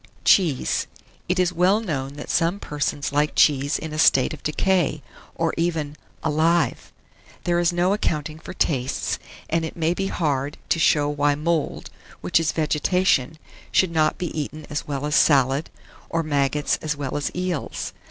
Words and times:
CHEESE. 0.25 0.87
It 1.29 1.37
is 1.37 1.53
well 1.53 1.79
known 1.79 2.13
that 2.13 2.31
some 2.31 2.59
persons 2.59 3.11
like 3.13 3.35
cheese 3.35 3.77
in 3.77 3.93
a 3.93 3.99
state 3.99 4.33
of 4.33 4.41
decay, 4.41 5.03
and 5.37 5.51
even 5.57 5.95
"alive." 6.23 6.91
There 7.43 7.59
is 7.59 7.71
no 7.71 7.93
accounting 7.93 8.39
for 8.39 8.55
tastes, 8.55 9.19
and 9.47 9.63
it 9.63 9.77
maybe 9.77 10.07
hard 10.07 10.57
to 10.69 10.79
show 10.79 11.07
why 11.07 11.35
mould, 11.35 11.91
which 12.21 12.39
is 12.39 12.51
vegetation, 12.51 13.37
should 13.71 13.91
not 13.91 14.17
be 14.17 14.35
eaten 14.35 14.65
as 14.71 14.87
well 14.87 15.05
as 15.05 15.13
salad, 15.15 15.69
or 16.09 16.23
maggots 16.23 16.77
as 16.81 16.95
well 16.97 17.15
as 17.15 17.29
eels. 17.35 17.93